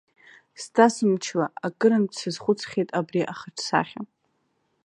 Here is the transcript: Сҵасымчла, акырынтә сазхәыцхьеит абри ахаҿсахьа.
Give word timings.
Сҵасымчла, 0.61 1.45
акырынтә 1.65 2.15
сазхәыцхьеит 2.19 2.89
абри 2.99 3.21
ахаҿсахьа. 3.31 4.01